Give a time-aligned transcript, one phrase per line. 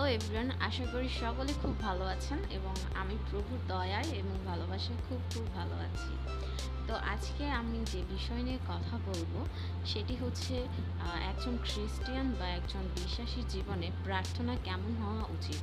[0.00, 5.20] Hello everyone, আশা করি সকলে খুব ভালো আছেন এবং আমি প্রভুর দয়ায় এবং ভালোবাসায় খুব
[5.32, 6.12] খুব ভালো আছি।
[6.88, 9.32] তো আজকে আমি যে বিষয় নিয়ে কথা বলব,
[9.90, 10.54] সেটি হচ্ছে
[11.30, 15.60] একজন খ্রিস্টিয়ান বা একজন বিশ্বাসীর জীবনে প্রার্থনা কেমন হওয়া উচিত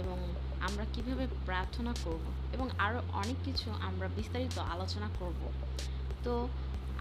[0.00, 0.18] এবং
[0.66, 2.24] আমরা কীভাবে প্রার্থনা করব
[2.54, 5.40] এবং আরও অনেক কিছু আমরা বিস্তারিত আলোচনা করব।
[6.24, 6.34] তো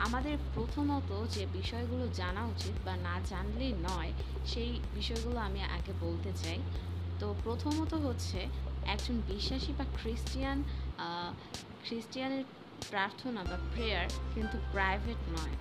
[0.06, 4.12] আমাদের প্রথমত যে বিষয়গুলো জানা উচিত বা না জানলেই নয়
[4.54, 6.60] সেই বিষয়গুলো আমি আগে বলতে চাই।
[7.20, 8.40] তো প্রথমত হচ্ছে,
[8.94, 10.58] একজন বিশ্বাসী বা খ্রিস্টিয়ান
[11.86, 12.44] খ্রিস্টিয়ানের
[12.90, 15.56] প্রার্থনা বা প্রেয়ার কিন্তু প্রাইভেট নয়।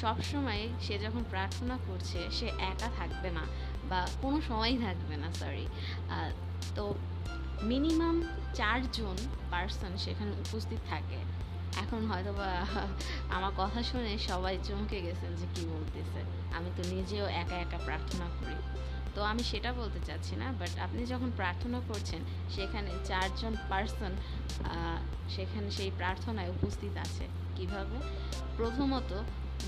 [0.00, 3.44] সবসময় সে যখন প্রার্থনা করছে, সে একা থাকবে না
[3.90, 5.66] বা কোনো সময়ই থাকবে না সরি
[6.76, 6.84] তো
[7.62, 8.16] মিনিমাম
[8.54, 9.16] চারজন
[9.50, 11.18] পার্সন সেখানে উপস্থিত থাকে।
[11.82, 12.50] এখন হয়তো বা
[13.36, 16.20] আমার কথা শুনে সবাই চমকে গেছেন যে কি বলতেছে।
[16.56, 18.56] আমি তো নিজেও একা একা প্রার্থনা করি।
[19.14, 22.20] তো আমি সেটা বলতে চাচ্ছি না বাট আপনি যখন প্রার্থনা করছেন,
[22.56, 24.12] সেখানে চারজন পার্সন
[25.34, 27.24] সেখানে সেই প্রার্থনায় উপস্থিত আছে।
[27.56, 27.96] কীভাবে?
[28.56, 29.10] প্রথমত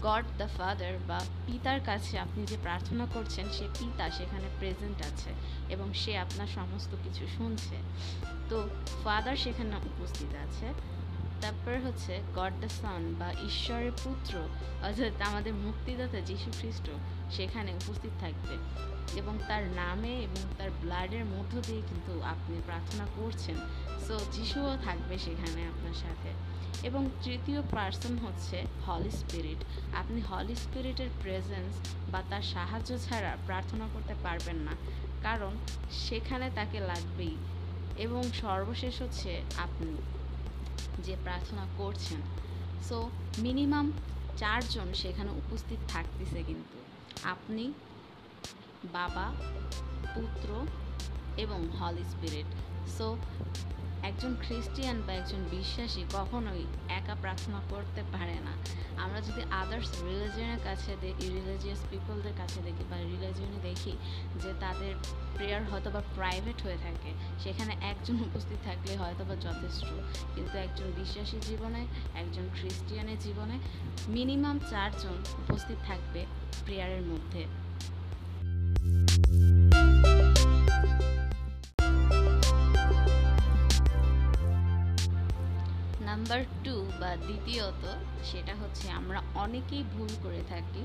[0.06, 5.30] গড দ্য ফাদার বা পিতার কাছে আপনি যে প্রার্থনা করছেন, সে পিতা সেখানে প্রেজেন্ট আছে
[5.75, 7.77] এবং সে আপনার সমস্ত কিছু শুনছে।
[8.50, 8.56] তো
[9.04, 10.66] ফাদার সেখানে উপস্থিত আছে।
[11.41, 14.39] তারপর হচ্ছে গড দ্য সন বা ঈশ্বরের পুত্র,
[14.83, 16.91] অর্থাৎ আমাদের মুক্তিদাতা যীশু খ্রিস্ট
[17.31, 18.56] সেখানে উপস্থিত থাকবে।
[19.19, 23.56] এবং তার নামে এবং তার ব্লাডের মধ্য দিয়ে কিন্তু আপনি প্রার্থনা করছেন।
[24.06, 26.28] সো যিশুও থাকবে সেখানে আপনার সাথে।
[26.86, 29.64] এবং তৃতীয় পার্সন হচ্ছে হলি স্পিরিট
[29.97, 34.72] আপনি হলি স্পিরিটের প্রেজেন্স বা তার সাহায্য ছাড়া প্রার্থনা করতে পারবেন না।
[35.22, 35.50] কারণ
[35.91, 37.36] সেখানে তাকে লাগবেই।
[37.98, 40.17] এবং সর্বশেষ হচ্ছে আপনি।
[41.06, 42.20] যে প্রার্থনা করছেন।
[42.88, 43.92] সো মিনিমাম
[44.36, 46.78] চারজন সেখানে উপস্থিত থাকতেছে কিন্তু।
[47.22, 47.72] আপনি,
[48.92, 49.26] বাবা,
[50.14, 50.66] পুত্র
[51.36, 52.46] এবং হল স্পিরিট
[52.98, 53.16] সো
[54.08, 58.52] একজন খ্রিস্টিয়ান বা একজন বিশ্বাসী কখনোই একা প্রার্থনা করতে পারে না।
[59.04, 63.92] আমরা যদি আদার্স রিলিজিয়নের কাছে দেখি রিলিজিয়াস পিপলদের কাছে দেখি বা রিলিজিয়নে দেখি
[64.42, 64.92] যে তাদের
[65.36, 67.10] প্রেয়ার হয়তো বা প্রাইভেট হয়ে থাকে,
[67.42, 69.88] সেখানে একজন উপস্থিত থাকলে হয়তো বা যথেষ্ট।
[70.34, 71.82] কিন্তু একজন বিশ্বাসী জীবনে,
[72.14, 73.56] একজন খ্রিস্টিয়ানের জীবনে
[74.08, 76.20] মিনিমাম চারজন উপস্থিত থাকবে
[76.64, 77.42] প্রেয়ারের মধ্যে।
[86.08, 87.82] নাম্বার টু বা দ্বিতীয়ত
[88.30, 90.82] সেটা হচ্ছে আমরা অনেকেই ভুল করে থাকি।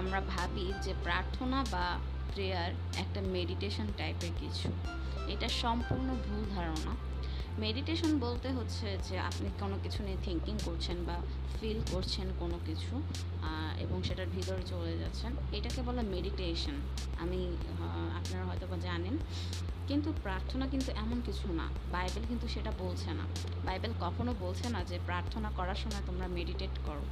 [0.00, 1.86] আমরা ভাবি যে প্রার্থনা বা
[2.32, 4.68] প্রেয়ার একটা মেডিটেশন টাইপের কিছু।
[5.32, 6.92] এটা সম্পূর্ণ ভুল ধারণা।
[7.64, 11.16] মেডিটেশন বলতে হচ্ছে যে আপনি কোনো কিছু নিয়ে থিঙ্কিং করছেন বা
[11.56, 12.94] ফিল করছেন কোনো কিছু
[13.84, 16.76] এবং সেটার ভিতরে চলে যাচ্ছেন। এটাকে বলে মেডিটেশন
[17.22, 17.40] আমি
[18.18, 19.14] আপনারা হয়তো বা জানেন,
[19.88, 23.24] কিন্তু প্রার্থনা কিন্তু এমন কিছু না। বাইবেল কিন্তু সেটা বলছে না।
[23.66, 27.04] বাইবেল কখনো বলছে না যে প্রার্থনা করার সময় তোমরা মেডিটেট করো।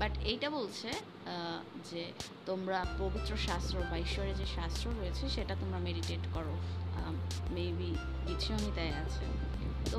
[0.00, 0.88] বাট এইটা বলছে
[1.90, 2.02] যে
[2.46, 6.54] তোমরা পবিত্র শাস্ত্র বা ঈশ্বরের যে শাস্ত্র রয়েছে, সেটা তোমরা মেডিটেট করো।
[7.56, 7.90] মেবি
[8.26, 9.26] গীতসংহিতায় আছে।
[9.92, 9.98] তো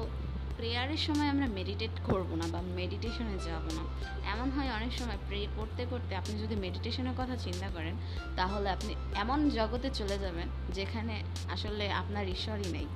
[0.57, 3.84] প্রেয়ারের সময় আমরা মেডিটেট করব না বা মেডিটেশনে যাব না।
[4.34, 7.95] এমন হয় অনেক সময় প্রে করতে করতে আপনি যদি মেডিটেশনের কথা চিন্তা করেন,
[8.35, 8.91] তাহলে আপনি
[9.23, 12.88] এমন জগতে চলে যাবেন যেখানে আসলে আপনার ঈশ্বরই নেই।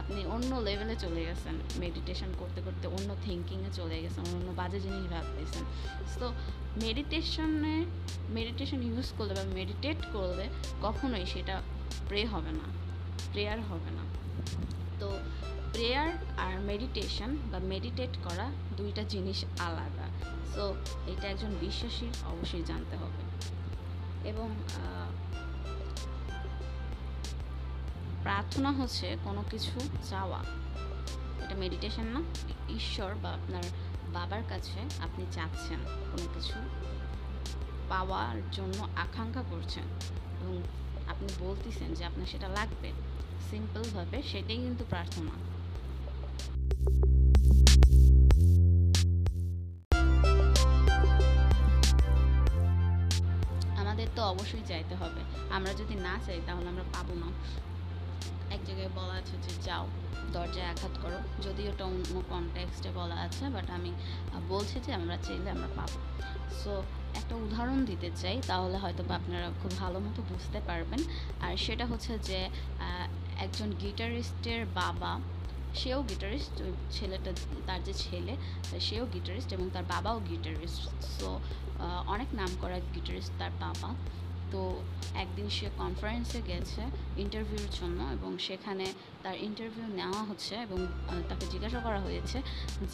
[0.00, 5.04] আপনি অন্য লেভেলে চলে গেছেন মেডিটেশন করতে করতে অন্য থিঙ্কিংয়ে চলে গেছেন, অন্য বাজে জিনিস
[5.12, 5.64] ভাবতেছেন।
[6.20, 6.26] তো
[6.84, 7.84] মেডিটেশনে
[8.30, 10.44] মেডিটেশন ইউজ করলে বা মেডিটেট করলে
[10.82, 11.62] কখনোই সেটা
[12.08, 12.66] প্রে হবে না
[13.32, 14.04] প্রেয়ার হবে না।
[15.00, 15.08] তো
[15.72, 16.08] প্রেয়ার
[16.38, 20.06] আর মেডিটেশন বা মেডিটেট করা দুইটা জিনিস আলাদা।
[20.54, 20.74] সো
[21.06, 23.22] এটা একজন বিশ্বাসীর অবশ্যই জানতে হবে।
[24.28, 24.48] এবং
[28.22, 30.38] প্রার্থনা হচ্ছে কোনো কিছু চাওয়া।
[31.44, 32.20] এটা মেডিটেশন না,
[32.72, 33.62] ঈশ্বর বা আপনার
[34.12, 36.58] বাবার কাছে আপনি চাচ্ছেন কোনো কিছু
[37.88, 39.84] পাওয়ার জন্য আকাঙ্ক্ষা করছেন
[40.40, 40.62] এবং
[41.08, 42.92] আপনি বলতেছেন যে আপনার সেটা লাগবে।
[43.50, 45.49] সিম্পলভাবে সেটাই কিন্তু প্রার্থনা।
[53.80, 55.20] আমাদের তো অবশ্যই চাইতে হবে।
[55.56, 57.28] আমরা যদি না চাই, তাহলে আমরা পাবো না।
[58.54, 59.84] এক জায়গায় বলা আছে যে, যাও,
[60.32, 63.90] দরজায় আঘাত করো। যদিও ওটা অন্য কনটেক্সটে বলা আছে বাট আমি
[64.48, 65.98] বলছি যে, আমরা চাইলে আমরা পাবো।
[66.60, 66.72] সো
[67.20, 71.00] একটা উদাহরণ দিতে চাই, তাহলে হয়তো বা আপনারা খুব ভালো মতো বুঝতে পারবেন।
[71.40, 72.38] আর সেটা হচ্ছে যে
[73.44, 75.12] একজন গিটারিস্টের বাবা
[75.74, 77.32] সেও গিটারিস্ট ওই ছেলেটা,
[77.66, 78.36] তার যে ছেলে,
[78.80, 81.40] সেও গিটারিস্ট এবং তার বাবাও গিটারিস্ট সো
[82.06, 83.94] অনেক নাম করা গিটারিস্ট তার বাবা।
[84.52, 84.82] তো
[85.14, 86.82] একদিন সে কনফারেন্সে গেছে
[87.16, 90.86] ইন্টারভিউর জন্য এবং সেখানে তার ইন্টারভিউ নেওয়া হচ্ছে এবং
[91.28, 92.42] তাকে জিজ্ঞাসা করা হয়েছে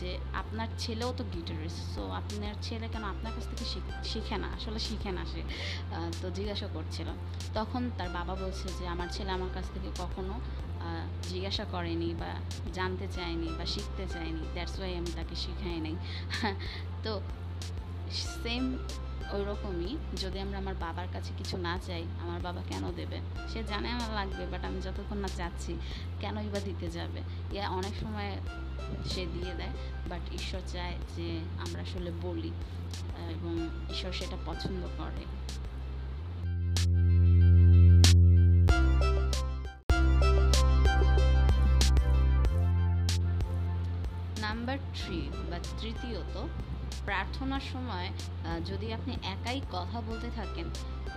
[0.00, 4.46] যে, আপনার ছেলেও তো গিটারিস্ট সো আপনার ছেলে কেন আপনার কাছ থেকে শিখ- না?
[4.46, 5.42] আসলে শিখে না সে।
[6.22, 7.06] তো জিজ্ঞাসা করছিল।
[7.54, 10.40] তখন তার বাবা বলছে যে, আমার ছেলে আমার কাছ থেকে কখনো
[11.22, 12.30] জিজ্ঞাসা করেনি বা
[12.74, 15.96] জানতে চায়নি বা শিখতে চায়নি দ্যাটস ওয়াই আমি তাকে শিখাই নাই।
[17.04, 17.20] তো
[18.42, 18.78] সেম
[19.32, 23.20] ওই রকমই যদি আমরা আমার বাবার কাছে কিছু না চাই, আমার বাবা কেন দেবে?
[23.52, 25.76] সে জানে আমার লাগবে বাট আমি যতক্ষণ না চাচ্ছি,
[26.20, 27.20] কেনই বা দিতে যাবে?
[27.52, 28.36] ইয়া অনেক সময়
[29.06, 29.74] সে দিয়ে দেয়
[30.08, 32.52] বাট ঈশ্বর চায় যে আমরা আসলে বলি
[33.30, 35.24] এবং ঈশ্বর সেটা পছন্দ করে।
[44.46, 45.18] নাম্বার থ্রি
[45.50, 46.34] বা তৃতীয়ত,
[47.04, 48.08] প্রার্থনার সময়
[48.66, 50.66] যদি আপনি একাই কথা বলতে থাকেন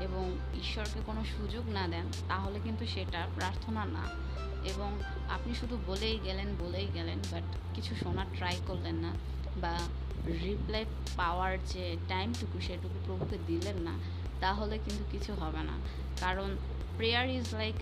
[0.06, 0.24] এবং
[0.62, 4.06] ঈশ্বরকে কোনো সুযোগ না দেন, তাহলে কিন্তু সেটা প্রার্থনা না।
[4.72, 4.90] এবং
[5.30, 7.46] আপনি শুধু বলেই গেলেন বলেই গেলেন বাট
[7.76, 9.12] কিছু শোনার ট্রাই করলেন না
[9.62, 9.74] বা
[10.44, 10.84] রিপ্লাই
[11.18, 13.94] পাওয়ার যে টাইমটুকু সেটুকু প্রভুকে দিলেন না,
[14.44, 15.76] তাহলে কিন্তু কিছু হবে না।
[16.20, 16.50] কারণ
[16.98, 17.78] প্রেয়ার ইজ লাইক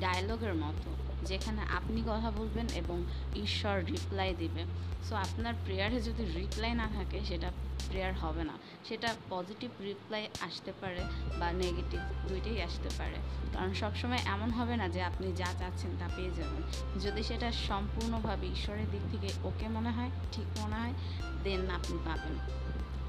[0.00, 0.90] ডায়লগের মতো।
[1.22, 3.04] যেখানে আপনি কথা বলবেন এবং
[3.36, 4.64] ঈশ্বর রিপ্লাই দিবে।
[5.08, 7.50] সো আপনার প্রেয়ারে যদি রিপ্লাই না থাকে, সেটা
[7.88, 8.52] প্রেয়ার হবে না।
[8.84, 11.00] সেটা পজিটিভ রিপ্লাই আসতে পারে
[11.38, 13.16] বা নেগেটিভ দুইটাই আসতে পারে।
[13.52, 16.62] কারণ সবসময় এমন হবে না যে আপনি যা চাচ্ছেন তা পেয়ে যাবেন।
[17.00, 20.92] যদি সেটা সম্পূর্ণভাবে ঈশ্বরের দিক থেকে ওকে মনে হয়, ঠিক মনে হয়
[21.44, 22.60] দেন আপনি পাবেন।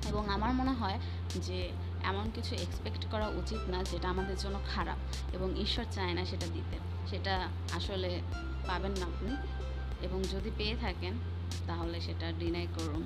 [0.09, 0.99] এবং আমার মনে হয়
[1.35, 1.69] যে
[2.03, 4.97] এমন কিছু এক্সপেক্ট করা উচিত না যেটা আমাদের জন্য খারাপ
[5.33, 8.21] এবং ঈশ্বর চায় না সেটা দিতে। সেটা আসলে
[8.68, 9.36] পাবেন না আপনি।
[10.01, 11.13] এবং যদি পেয়ে থাকেন,
[11.68, 13.03] তাহলে সেটা ডিনাই করুন।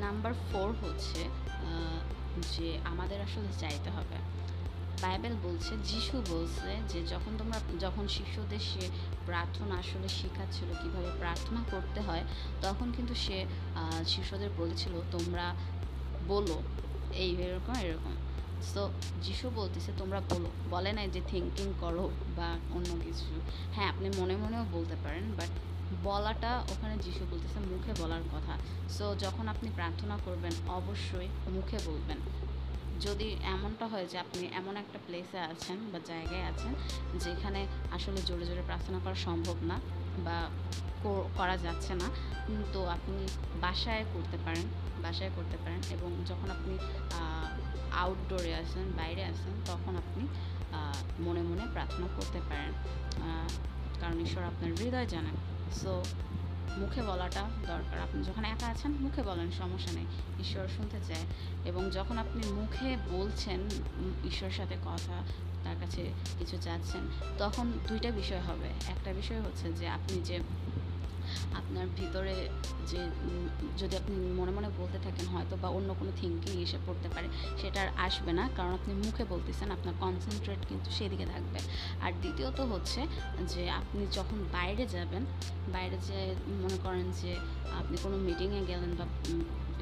[0.00, 1.20] নাম্বার ফোর হচ্ছে
[2.52, 4.16] যে আমাদের আসলে চাইতে হবে।
[5.02, 8.88] বাইবেল বলছে, যিশু বলছে যে যখন তোমরা, যখন শিশুদের সে
[9.26, 12.24] প্রার্থনা আসলে শেখাচ্ছিল কীভাবে প্রার্থনা করতে হয়,
[12.62, 13.46] তখন কিন্তু সে
[14.06, 15.54] শিশুদের বলেছিল, তোমরা
[16.28, 16.62] বলো।
[17.14, 18.14] এই এরকম এরকম।
[18.74, 18.90] সো
[19.22, 23.40] যিশু বলতেছে, তোমরা বলো। বলে নাই যে থিঙ্কিং করো বা অন্য কিছু।
[23.74, 25.48] হ্যাঁ আপনি মনে মনেও বলতে পারেন বাট
[26.04, 28.54] বলাটা ওখানে যিশু বলতেছে মুখে বলার কথা।
[28.90, 32.16] সো যখন আপনি প্রার্থনা করবেন, অবশ্যই মুখে বলবেন।
[33.00, 36.72] যদি এমনটা হয় যে আপনি এমন একটা প্লেসে আছেন বা জায়গায় আছেন
[37.18, 37.60] যেখানে
[37.92, 39.76] আসলে জোরে জোরে প্রার্থনা করা সম্ভব না
[40.24, 40.36] বা
[41.36, 42.08] করা যাচ্ছে না
[42.72, 43.26] তো আপনি
[43.60, 44.66] বাসায় করতে পারেন,
[45.02, 46.74] বাসায় করতে পারেন এবং যখন আপনি
[47.92, 50.22] আউটডোরে আছেন, বাইরে আছেন, তখন আপনি
[51.20, 52.72] মনে মনে প্রার্থনা করতে পারেন।
[54.00, 55.36] কারণ ঈশ্বর আপনার হৃদয় জানেন।
[55.80, 55.92] সো
[56.76, 60.06] মুখে বলাটা দরকার। আপনি যখন একা আছেন, মুখে বলেন, সমস্যা নেই।
[60.40, 61.26] ঈশ্বর শুনতে চায়
[61.64, 63.60] এবং যখন আপনি মুখে বলছেন,
[64.26, 65.22] ঈশ্বরের সাথে কথা,
[65.64, 67.00] তার কাছে কিছু চাচ্ছেন,
[67.38, 70.40] তখন দুইটা বিষয় হবে। একটা বিষয় হচ্ছে যে আপনি যে
[71.54, 72.48] আপনার ভিতরে
[72.86, 72.98] যে
[73.78, 77.28] যদি আপনি মনে মনে বলতে থাকেন হয়তো বা অন্য কোনো থিঙ্কিং এসে পড়তে পারে,
[77.62, 81.58] সেটা আর আসবে না। কারণ আপনি মুখে বলতেছেন, আপনার কনসেন্ট্রেট কিন্তু সেদিকে থাকবে।
[82.00, 83.06] আর দ্বিতীয়ত হচ্ছে
[83.48, 85.24] যে, আপনি যখন বাইরে যাবেন,
[85.72, 87.36] বাইরে যে মনে করেন যে,
[87.78, 89.04] আপনি কোনো মিটিংয়ে গেলেন বা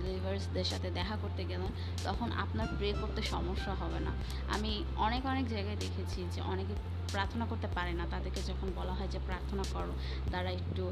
[0.07, 1.71] বিলিভার্সদের সাথে দেখা করতে গেলেন
[2.05, 4.13] তখন আপনার প্রে করতে সমস্যা হবে না।
[4.55, 4.73] আমি
[5.07, 6.75] অনেক অনেক জায়গায় দেখেছি যে অনেকে
[7.15, 9.93] প্রার্থনা করতে পারে না। তাদেরকে যখন বলা হয় যে প্রার্থনা করো,
[10.33, 10.85] তারা একটু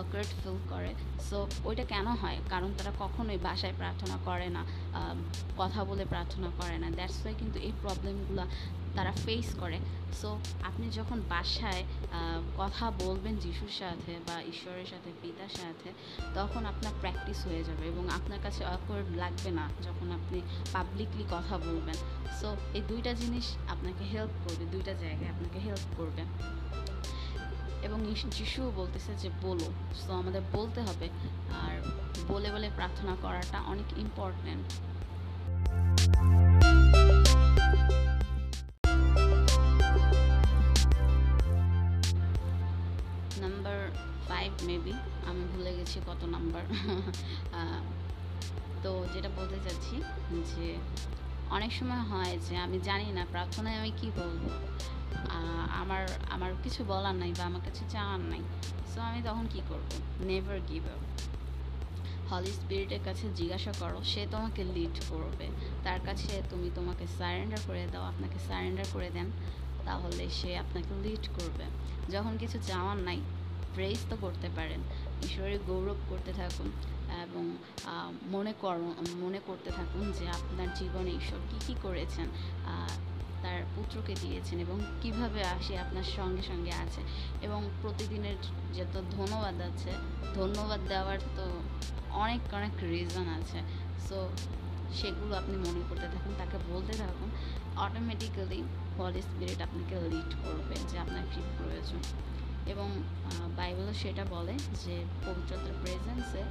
[0.00, 0.90] অকওয়ার্ড ফিল করে।
[1.28, 1.38] সো
[1.68, 2.38] ওইটা কেন হয়?
[2.52, 4.62] কারণ তারা কখনোই বাসায় প্রার্থনা করে না
[5.60, 8.44] কথা বলে প্রার্থনা করে না। দ্যাটস ওয়াই কিন্তু এই প্রবলেমগুলো
[8.96, 9.78] তারা ফেস করে।
[10.20, 11.84] সো আপনি যখন বাসায়
[12.58, 15.90] কথা বলবেন যিশুর সাথে বা ঈশ্বরের সাথে, পিতার সাথে,
[16.34, 20.40] তখন আপনার প্র্যাকটিস হয়ে যাবে এবং আপনার কাছে অকওয়ার্ড লাগবে না যখন আপনি
[20.72, 21.94] পাবলিকলি কথা বলবেন।
[22.40, 26.22] সো এই দুইটা জিনিস আপনাকে হেল্প করবে, দুইটা জায়গায় আপনাকে হেল্প করবে।
[27.82, 31.08] এবং যিশুও বলতেছে যে, বলো। সো আমাদের বলতে হবে।
[31.60, 31.82] আর
[32.28, 34.72] বলে বলে প্রার্থনা করাটা অনেক ইম্পর্ট্যান্ট
[44.30, 44.92] ফাইভ মেবি
[45.26, 46.62] আমি ভুলে গেছি কত নাম্বার
[48.82, 50.02] তো যেটা বলতে চাচ্ছি
[50.50, 50.78] যে
[51.50, 54.48] অনেক সময় হয় যে আমি জানি না প্রার্থনায় আমি কি বলব।
[55.72, 58.40] আমার আমার কিছু বলার নাই বা আমার কিছু চাওয়ার নাই।
[58.94, 59.88] সো আমি তখন কি করব?
[60.20, 60.98] নেভার গিভ আপ
[62.30, 65.48] হলি স্পিরিটের কাছে জিজ্ঞাসা করো, সে তোমাকে লিড করবে।
[65.84, 69.30] তার কাছে তুমি তোমাকে সারেন্ডার করে দাও, আপনাকে সারেন্ডার করে দেন,
[69.84, 71.64] তাহলে সে আপনাকে লিড করবে।
[72.10, 73.20] যখন কিছু চাওয়ার নাই
[73.74, 74.80] প্রেস তো করতে পারেন।
[75.26, 76.68] ঈশ্বরের গৌরব করতে থাকুন
[77.26, 77.44] এবং
[78.32, 78.76] মনে কর,
[79.24, 82.26] মনে করতে থাকুন যে আপনার জীবনে ঈশ্বর কী কী করেছেন
[83.42, 87.00] তার পুত্রকে দিয়েছেন এবং কীভাবে আসে আপনার সঙ্গে সঙ্গে আছে।
[87.46, 88.38] এবং প্রতিদিনের
[88.76, 89.92] যত ধন্যবাদ আছে,
[90.34, 91.44] ধন্যবাদ দেওয়ার তো
[92.24, 93.58] অনেক অনেক রিজন আছে।
[94.08, 94.18] সো
[94.98, 97.28] সেগুলো আপনি মনে করতে থাকুন, তাকে বলতে থাকুন
[97.76, 98.60] অটোমেটিক্যালি
[98.98, 102.02] হলি স্পিরিট আপনাকে লিড করবে যে আপনার কী প্রয়োজন।
[102.66, 102.88] এবং
[103.56, 106.42] বাইবেলও সেটা বলে যে পবিত্রতার প্রেজেন্সে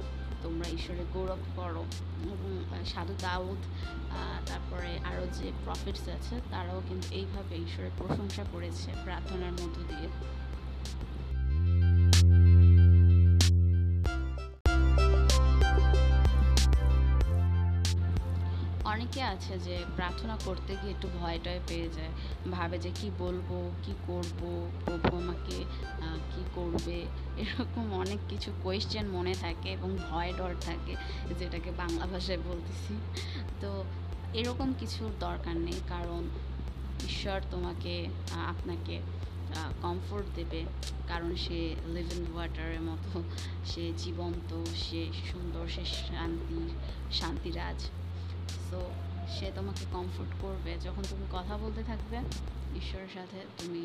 [0.42, 1.82] তোমরা ঈশ্বরের গৌরব করো।
[2.26, 2.50] এবং
[2.84, 3.60] সাধু দাউদ
[4.46, 10.08] তারপরে আরও যে প্রফিটস আছে, তারাও কিন্তু এইভাবে ঈশ্বরের প্রশংসা করেছে প্রার্থনার মধ্য দিয়ে।
[19.40, 22.12] আছে যে প্রার্থনা করতে গিয়ে একটু ভয় টয় পেয়ে যায়।
[22.56, 23.48] ভাবে যে কি বলব,
[23.84, 24.40] কি করব,
[24.84, 25.56] প্রভু আমাকে
[26.32, 26.98] কি করবে?
[27.42, 30.92] এরকম অনেক কিছু কোয়েশ্চেন মনে থাকে এবং ভয় ডর থাকে,
[31.38, 32.92] যেটাকে বাংলা ভাষায় বলতেছি।
[33.62, 33.70] তো
[34.40, 36.22] এরকম কিছুর দরকার নেই, কারণ
[37.08, 37.94] ঈশ্বর তোমাকে
[38.52, 38.96] আপনাকে
[39.84, 40.60] কমফোর্ট দেবে।
[41.10, 41.60] কারণ সে
[41.94, 43.12] লিভিং ওয়াটারের মতো,
[43.70, 44.50] সে জীবন্ত,
[44.84, 46.58] সে সুন্দর, সে শান্তি
[47.18, 47.78] শান্তিরাজ।
[48.68, 48.80] সো
[49.38, 52.16] সে তোমাকে কমফোর্ট করবে। যখন তুমি কথা বলতে থাকবে,
[52.76, 53.82] ঈশ্বরের সাথে তুমি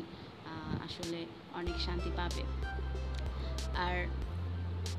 [0.86, 2.42] আসলে অনেক শান্তি পাবে।
[3.78, 4.06] আর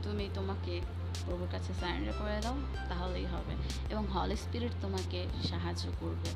[0.03, 0.81] তুমি তোমাকে
[1.25, 2.55] প্রভুর কাছে সারেন্ডার করে দাও,
[2.89, 3.53] তাহলেই হবে।
[3.89, 6.29] এবং হল স্পিরিট তোমাকে সাহায্য করবে।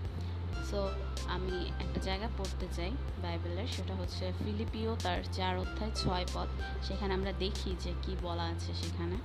[0.72, 0.80] সো
[1.27, 2.91] আমি একটা জায়গা পড়তে চাই
[3.24, 6.50] বাইবেলের সেটা হচ্ছে ফিলিপিও তার চার অধ্যায় ছয় পথ
[6.88, 9.18] সেখানে আমরা দেখি যে কি বলা আছে সেখানে।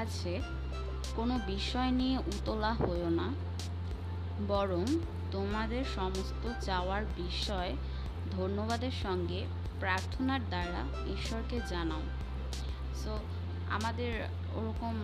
[0.00, 0.32] আছে,
[1.16, 3.28] কোনো বিষয় নিয়ে উতলা হইও না,
[4.48, 4.84] বরং
[5.30, 7.70] তোমাদের সমস্ত চাওয়ার বিষয়
[8.32, 9.40] ধন্যবাদের সঙ্গে
[9.80, 12.02] প্রার্থনার দ্বারা ঈশ্বরকে জানাও।
[12.94, 13.12] সো
[13.70, 14.12] আমাদের
[14.54, 14.94] ওরকম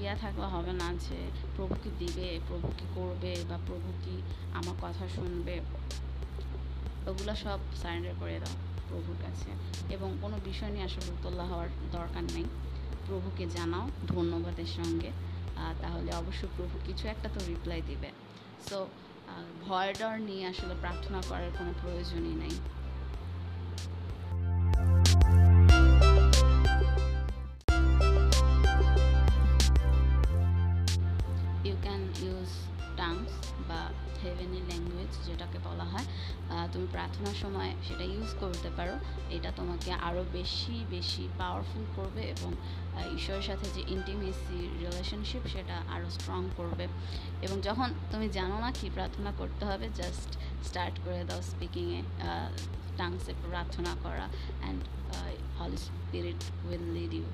[0.00, 1.18] ইয়া থাকলে হবে না যে
[1.56, 4.14] প্রভু কি দিবে, প্রভু কি করবে বা প্রভু কি
[4.54, 5.54] আমার কথা শুনবে।
[7.06, 8.54] ওগুলো সব সারেন্ডার করে দাও
[8.88, 9.50] প্রভুর কাছে।
[9.94, 12.44] এবং কোনো বিষয় নিয়ে আসলে উতলা হওয়ার দরকার নেই।
[13.08, 15.10] প্রভুকে জানাও ধন্যবাদের সঙ্গে
[15.82, 18.10] তাহলে অবশ্যই প্রভু কিছু একটা তো রিপ্লাই দিবে।
[18.68, 18.78] সো
[19.66, 22.54] ভয় ডর নিয়ে আসলে প্রার্থনা করার কোনো প্রয়োজনই নেই।
[35.14, 36.06] ল্যাঙ্গুয়েজ যেটাকে বলা হয়।
[36.72, 38.94] তুমি প্রার্থনার সময় সেটা ইউজ করতে পারো।
[39.36, 42.50] এটা তোমাকে আরও বেশি বেশি পাওয়ারফুল করবে এবং
[43.16, 46.84] ঈশ্বরের সাথে যে ইন্টিমেসি রিলেশনশিপ সেটা আরও স্ট্রং করবে।
[47.46, 50.30] এবং যখন তুমি জানো না কি প্রার্থনা করতে হবে জাস্ট
[50.68, 52.00] স্টার্ট করে দাও স্পিকিংয়ে
[52.98, 54.26] টাংসে প্রার্থনা করা
[54.62, 54.80] and
[55.58, 57.26] holy spirit will lead you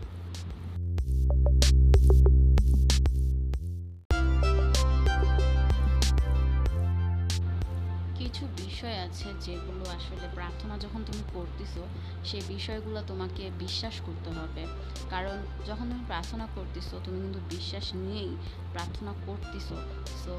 [8.30, 11.82] কিছু বিষয় আছে যেগুলো আসলে প্রার্থনা যখন তুমি করতেছো,
[12.24, 14.62] সেই বিষয়গুলো তোমাকে বিশ্বাস করতে হবে।
[15.10, 18.36] কারণ যখন তুমি প্রার্থনা করতেছো, তুমি কিন্তু বিশ্বাস নিয়েই
[18.72, 19.76] প্রার্থনা করতেছো।
[20.24, 20.32] সো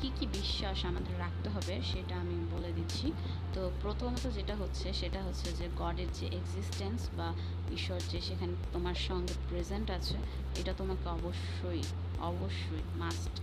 [0.00, 3.12] কী কী বিশ্বাস আমাদের রাখতে হবে সেটা আমি বলে দিচ্ছি।
[3.54, 7.28] তো প্রথমত যেটা হচ্ছে, সেটা হচ্ছে যে গডের যে এক্সিস্টেন্স বা
[7.72, 10.16] ঈশ্বর যে সেখানে তোমার সঙ্গে প্রেজেন্ট আছে,
[10.60, 11.82] এটা তোমাকে অবশ্যই
[12.20, 13.34] অবশ্যই মাস্ট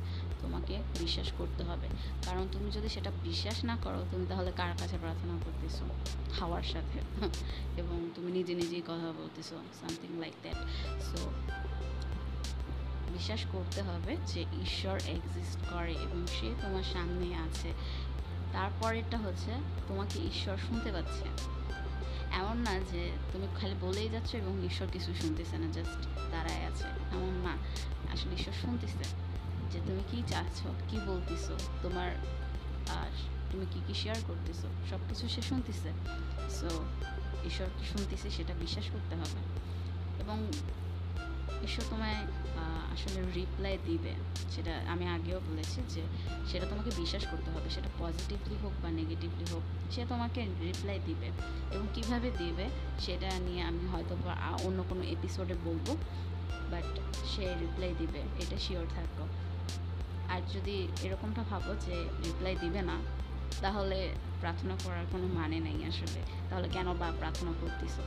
[0.41, 1.87] তোমাকে বিশ্বাস করতে হবে।
[2.25, 5.85] কারণ তুমি যদি সেটা বিশ্বাস না করো, তুমি তাহলে কার কাছে প্রার্থনা করতেছো?
[6.39, 6.99] হাওয়ার সাথে।
[7.79, 10.55] এবং তুমি নিজে নিজেই কথা বলতেছো সামথিং লাইক দ্যাট
[11.01, 11.31] সো
[13.13, 17.73] বিশ্বাস করতে হবে যে ঈশ্বর এক্সিস্ট করে এবং সে তোমার সামনে আছে।
[18.53, 19.51] তারপরেরটা হচ্ছে,
[19.87, 21.25] তোমাকে ঈশ্বর শুনতে পাচ্ছে।
[22.31, 26.83] এমন না যে তুমি খালি বলেই যাচ্ছ এবং ঈশ্বর কিছু শুনতেছে না জাস্ট দাঁড়ায় আছে।
[26.83, 27.57] এমন না।
[28.13, 29.26] আসলে ঈশ্বর শুনতেছে।
[29.71, 32.11] যে তুমি কি চাচ্ছ, কি বলতেছো, তোমার,
[32.89, 33.09] আর
[33.51, 35.89] তুমি কি কি শেয়ার করতেছো সব কিছু সে শুনতেছে।
[36.49, 36.69] সো
[37.45, 39.39] ঈশ্বর কি শুনতেছে সেটা বিশ্বাস করতে হবে।
[40.19, 40.47] এবং
[41.63, 42.21] ঈশ্বর তোমায়
[42.93, 44.11] আসলে রিপ্লাই দিবে।
[44.51, 46.01] সেটা আমি আগেও বলেছি যে,
[46.51, 51.27] সেটা তোমাকে বিশ্বাস করতে হবে। সেটা পজিটিভলি হোক বা নেগেটিভলি হোক, সে তোমাকে রিপ্লাই দিবে।
[51.71, 52.69] এবং কীভাবে দিবে,
[52.99, 54.15] সেটা নিয়ে আমি হয়তো
[54.67, 55.95] অন্য কোনো এপিসোডে বলব।
[56.71, 56.99] বাট
[57.35, 59.27] সে রিপ্লাই দিবে, এটা শিওর থাকো।
[60.29, 62.97] আর যদি এরকমটা ভাবো যে রিপ্লাই দিবে না,
[63.61, 68.01] তাহলে প্রার্থনা করার কোনো মানে নেই আসলে। তাহলে কেন বা প্রার্থনা করতেছো?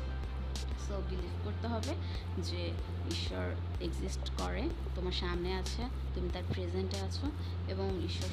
[0.88, 1.94] সো বিলিভ করতে হবে
[2.42, 2.70] যে
[3.10, 5.82] ঈশ্বর এক্সিস্ট করে, তোমার সামনে আছে,
[6.14, 7.30] তুমি তার প্রেজেন্টে আছো
[7.68, 8.28] এবং ঈশ্বর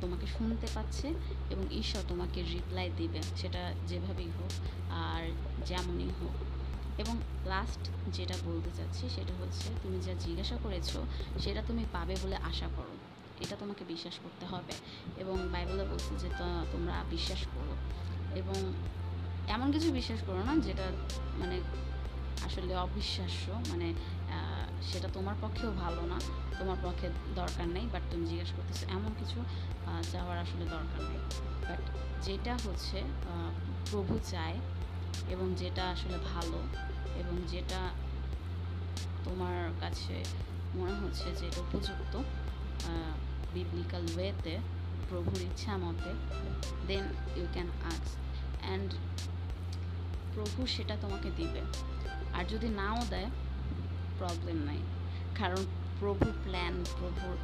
[0.00, 1.08] তোমাকে শুনতে পাচ্ছে
[1.50, 4.50] এবং ঈশ্বর তোমাকে রিপ্লাই দিবে, সেটা যেভাবেই হোক
[4.90, 5.30] আর
[5.66, 6.34] যেমনই হোক।
[7.00, 10.96] এবং লাস্ট যেটা বলতে চাচ্ছি, সেটা হচ্ছে তুমি যা জিজ্ঞাসা করেছ,
[11.38, 12.97] সেটা তুমি পাবে বলে আশা করো।
[13.44, 14.74] এটা তোমাকে বিশ্বাস করতে হবে।
[15.22, 16.28] এবং বাইবেলে বলছে যে
[16.72, 17.74] তোমরা বিশ্বাস করো।
[18.40, 18.58] এবং
[19.54, 20.86] এমন কিছু বিশ্বাস করো না যেটা
[21.40, 21.56] মানে
[22.46, 23.86] আসলে অবিশ্বাস্য মানে
[24.90, 26.18] সেটা তোমার পক্ষেও ভালো না,
[26.58, 27.06] তোমার পক্ষে
[27.40, 29.38] দরকার নেই বাট তুমি জিজ্ঞেস করতেছো এমন কিছু
[30.12, 31.20] চাওয়ার আসলে দরকার নেই।
[31.68, 31.82] বাট
[32.26, 32.98] যেটা হচ্ছে
[33.90, 34.58] প্রভু চায়
[35.34, 36.58] এবং যেটা আসলে ভালো
[37.20, 37.80] এবং যেটা
[39.26, 40.16] তোমার কাছে
[40.78, 42.14] মনে হচ্ছে যে উপযুক্ত
[43.54, 44.54] বিবলিক্যাল ওয়েতে
[45.08, 46.10] প্রভুর ইচ্ছা মতে
[46.88, 47.04] দেন
[47.36, 48.10] ইউ ক্যান আক্স
[48.62, 48.90] অ্যান্ড
[50.34, 51.62] প্রভু সেটা তোমাকে দিবে
[52.32, 53.30] আর যদি নাও দেয়
[54.18, 54.80] প্রবলেম নাই
[55.38, 55.62] কারণ
[56.00, 57.34] প্রভুর প্ল্যান প্রভুর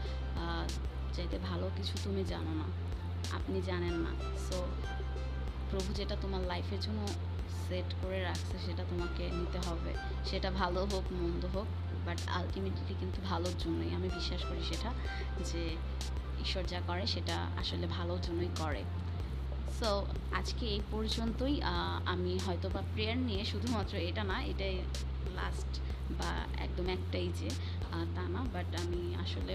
[1.14, 2.66] চাইতে ভালো কিছু তুমি জানো না
[3.34, 4.12] আপনি জানেন না
[4.46, 4.58] সো
[5.70, 7.00] প্রভু যেটা তোমার লাইফের জন্য
[7.60, 9.92] সেট করে রাখছে সেটা তোমাকে নিতে হবে
[10.24, 11.68] সেটা ভালো হোক মন্দ হোক
[12.06, 14.90] বাট আলটিমেটলি কিন্তু ভালোর জন্যই আমি বিশ্বাস করি সেটা,
[15.50, 15.62] যে
[16.44, 18.82] ঈশ্বর যা করে সেটা আসলে ভালোর জন্যই করে।
[19.78, 19.90] সো
[20.40, 21.56] আজকে এই পর্যন্তই
[22.14, 24.76] আমি হয়তো বা প্রেয়ার নিয়ে শুধুমাত্র এটা না, এটাই
[25.38, 25.72] লাস্ট
[26.18, 26.30] বা
[26.64, 27.48] একদম একটাই যে
[28.14, 29.54] তা না বাট আমি আসলে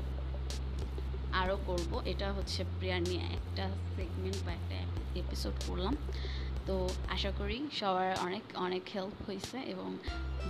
[1.41, 3.65] আরও করব। এটা হচ্ছে প্রেয়ার নিয়ে একটা
[3.95, 4.77] সেগমেন্ট বা একটা
[5.21, 5.95] এপিসোড করলাম।
[6.67, 6.75] তো
[7.15, 9.89] আশা করি সবার অনেক অনেক হেল্প হয়েছে এবং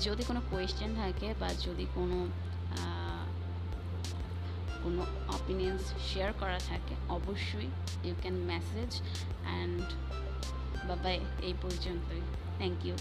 [0.06, 2.20] যদি কোনো কোয়েশ্চেন থাকে বা যদি কোনো
[4.84, 5.02] কোনো
[5.38, 7.70] অপিনিয়ন্স শেয়ার করা থাকে, অবশ্যই
[8.06, 8.92] ইউ ক্যান মেসেজ
[9.46, 9.86] অ্যান্ড
[10.88, 12.22] বাবাই এই পর্যন্তই।
[12.58, 12.96] Thank you